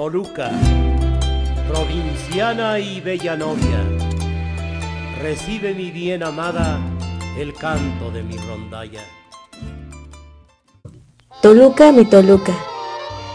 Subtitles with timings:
[0.00, 0.50] Toluca,
[1.68, 3.84] provinciana y bella novia,
[5.20, 6.80] recibe mi bien amada
[7.36, 9.02] el canto de mi rondalla.
[11.42, 12.54] Toluca, mi Toluca.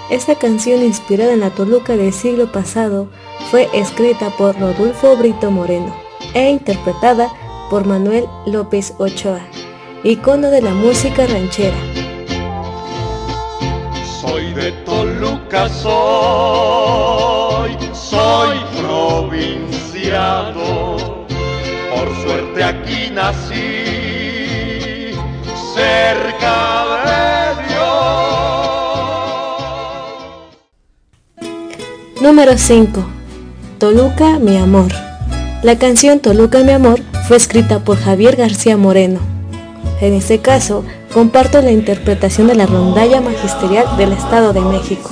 [0.09, 3.11] Esta canción inspirada en la Toluca del siglo pasado
[3.51, 5.95] fue escrita por Rodolfo Brito Moreno
[6.33, 7.29] e interpretada
[7.69, 9.45] por Manuel López Ochoa,
[10.03, 11.77] icono de la música ranchera.
[14.19, 20.95] Soy de Toluca, soy, soy provinciano,
[21.93, 25.11] por suerte aquí nací,
[25.75, 26.55] cerca
[27.05, 27.19] de
[31.27, 31.39] Dios.
[32.21, 33.05] Número 5.
[33.77, 34.93] Toluca, mi amor.
[35.61, 39.34] La canción Toluca mi amor fue escrita por Javier García Moreno.
[40.01, 45.09] En este caso, comparto la interpretación de la rondalla magisterial del Estado de México.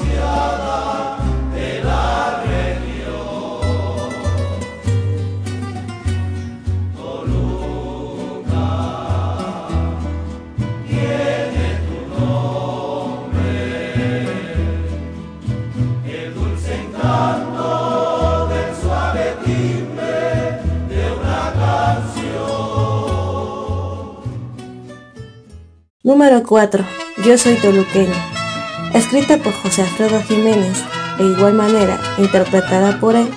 [26.06, 26.86] Número 4.
[27.26, 28.12] Yo soy toluqueño.
[28.94, 30.84] Escrita por José Alfredo Jiménez,
[31.18, 33.30] de igual manera interpretada por él,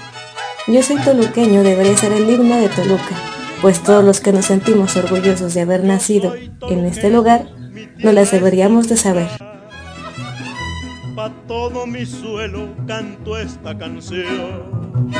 [0.66, 3.14] Yo soy toluqueño debería ser el himno de Toluca,
[3.62, 6.34] pues todos los que nos sentimos orgullosos de haber nacido
[6.68, 7.46] en este lugar,
[7.98, 9.28] no las deberíamos de saber.
[11.14, 15.12] Pa todo mi suelo canto esta canción.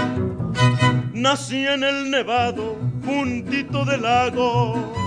[1.14, 5.05] Nací en el nevado, juntito del lago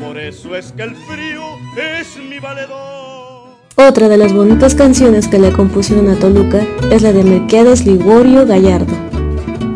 [0.00, 1.42] por eso es que el frío
[1.76, 3.50] es mi valedor.
[3.76, 8.46] Otra de las bonitas canciones que le compusieron a Toluca es la de Melquiades Ligorio
[8.46, 8.92] Gallardo.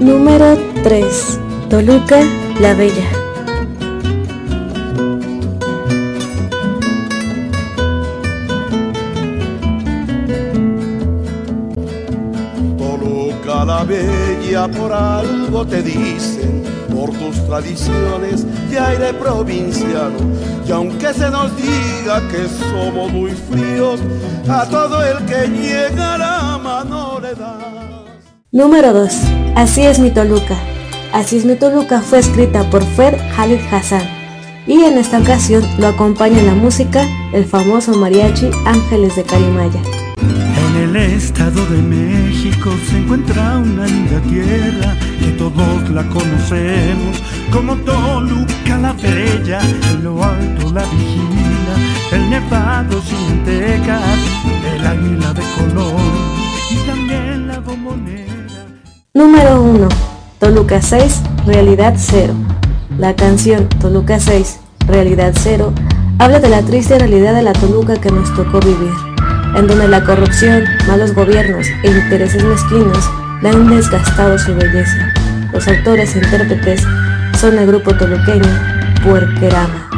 [0.01, 1.41] Número 3.
[1.69, 2.21] Toluca
[2.61, 3.34] la Bella.
[13.77, 16.63] La Bella por algo te dicen
[16.95, 20.17] por tus tradiciones y aire provinciano.
[20.65, 23.99] Y aunque se nos diga que somos muy fríos,
[24.49, 27.65] a todo el que llega la mano le das.
[28.53, 29.13] Número 2.
[29.57, 30.57] Así es mi Toluca.
[31.13, 34.09] Así es mi Toluca fue escrita por Fred Khalid Hassan
[34.69, 40.04] y en esta ocasión lo acompaña en la música el famoso mariachi Ángeles de Carimaya.
[40.75, 47.77] En el Estado de México se encuentra una linda tierra que todos la conocemos como
[47.77, 49.61] Toluca la Bella.
[49.91, 51.77] En lo alto la vigila,
[52.13, 54.19] el nevado sin tecas,
[54.75, 56.01] el águila de color
[56.71, 58.67] y también la bombonera.
[59.15, 59.89] Número 1.
[60.39, 62.35] Toluca 6, Realidad 0.
[62.99, 65.73] La canción Toluca 6, Realidad 0
[66.19, 69.14] habla de la triste realidad de la Toluca que nos tocó vivir
[69.57, 73.11] en donde la corrupción, malos gobiernos e intereses mezquinos
[73.43, 75.13] le han desgastado su belleza.
[75.53, 76.83] Los autores e intérpretes
[77.41, 78.49] son el grupo toluqueño
[79.03, 79.89] Puerquerama.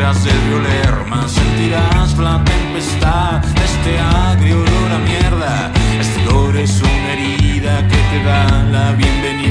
[0.00, 5.72] Del río Lerma, sentirás la tempestad este agrio olor a mierda.
[6.00, 9.49] Este olor es una herida que te da la bienvenida.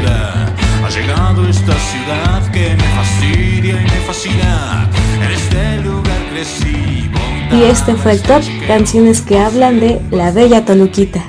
[1.40, 4.90] Llegado esta ciudad que me fastidia y me fascina.
[5.24, 7.10] En este lugar crecí.
[7.52, 11.24] Y este fue el top canciones que hablan de la bella Toluquita.